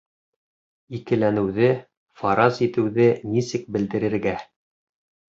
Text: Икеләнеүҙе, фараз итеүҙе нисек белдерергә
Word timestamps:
Икеләнеүҙе, 0.99 1.67
фараз 2.21 2.61
итеүҙе 2.67 3.05
нисек 3.33 3.67
белдерергә 3.77 4.33